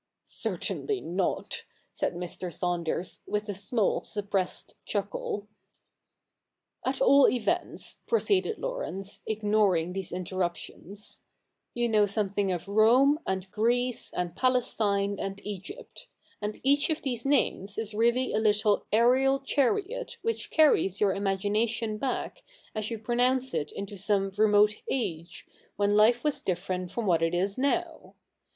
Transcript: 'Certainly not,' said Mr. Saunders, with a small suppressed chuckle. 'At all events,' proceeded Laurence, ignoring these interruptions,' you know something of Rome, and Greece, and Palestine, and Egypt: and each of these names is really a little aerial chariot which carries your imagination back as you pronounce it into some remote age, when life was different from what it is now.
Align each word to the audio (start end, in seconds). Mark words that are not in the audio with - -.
'Certainly 0.23 1.01
not,' 1.01 1.63
said 1.93 2.15
Mr. 2.15 2.51
Saunders, 2.51 3.21
with 3.27 3.47
a 3.49 3.53
small 3.53 4.01
suppressed 4.03 4.73
chuckle. 4.83 5.47
'At 6.83 7.01
all 7.01 7.29
events,' 7.29 7.99
proceeded 8.07 8.57
Laurence, 8.57 9.21
ignoring 9.27 9.93
these 9.93 10.11
interruptions,' 10.11 11.21
you 11.75 11.87
know 11.87 12.07
something 12.07 12.51
of 12.51 12.67
Rome, 12.67 13.19
and 13.27 13.51
Greece, 13.51 14.11
and 14.13 14.35
Palestine, 14.35 15.19
and 15.19 15.39
Egypt: 15.45 16.07
and 16.41 16.59
each 16.63 16.89
of 16.89 17.03
these 17.03 17.23
names 17.23 17.77
is 17.77 17.93
really 17.93 18.33
a 18.33 18.39
little 18.39 18.87
aerial 18.91 19.39
chariot 19.39 20.17
which 20.23 20.49
carries 20.49 20.99
your 20.99 21.13
imagination 21.13 21.99
back 21.99 22.41
as 22.73 22.89
you 22.89 22.97
pronounce 22.97 23.53
it 23.53 23.71
into 23.71 23.97
some 23.99 24.31
remote 24.35 24.77
age, 24.89 25.45
when 25.75 25.95
life 25.95 26.23
was 26.23 26.41
different 26.41 26.89
from 26.91 27.05
what 27.05 27.21
it 27.21 27.35
is 27.35 27.59
now. 27.59 28.15